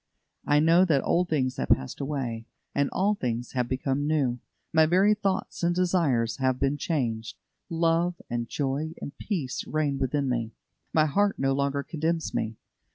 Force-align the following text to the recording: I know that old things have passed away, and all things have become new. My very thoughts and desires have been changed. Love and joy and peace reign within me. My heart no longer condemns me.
I 0.47 0.59
know 0.59 0.83
that 0.85 1.03
old 1.03 1.29
things 1.29 1.57
have 1.57 1.69
passed 1.69 1.99
away, 2.01 2.47
and 2.73 2.89
all 2.89 3.13
things 3.13 3.51
have 3.51 3.67
become 3.67 4.07
new. 4.07 4.39
My 4.73 4.87
very 4.87 5.13
thoughts 5.13 5.61
and 5.61 5.75
desires 5.75 6.37
have 6.37 6.59
been 6.59 6.75
changed. 6.75 7.37
Love 7.69 8.15
and 8.27 8.49
joy 8.49 8.95
and 8.99 9.15
peace 9.19 9.67
reign 9.67 9.99
within 9.99 10.27
me. 10.27 10.53
My 10.91 11.05
heart 11.05 11.37
no 11.37 11.53
longer 11.53 11.83
condemns 11.83 12.33
me. 12.33 12.55